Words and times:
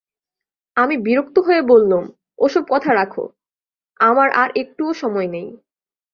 আমি 0.77 0.95
বিরক্ত 0.97 1.35
হয়ে 1.39 1.61
বললুম, 1.61 2.03
ও-সব 2.39 2.63
কথা 2.69 2.91
রাখো, 2.93 3.23
আমার 3.99 4.29
আর 4.33 4.49
একটুও 4.55 4.91
সময় 4.93 5.27
নেই। 5.27 5.47